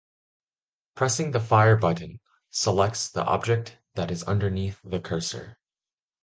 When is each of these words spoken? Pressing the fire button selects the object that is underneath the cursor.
Pressing 0.95 1.29
the 1.29 1.39
fire 1.39 1.75
button 1.77 2.19
selects 2.49 3.07
the 3.07 3.23
object 3.23 3.77
that 3.93 4.09
is 4.09 4.23
underneath 4.23 4.79
the 4.83 4.99
cursor. 4.99 5.59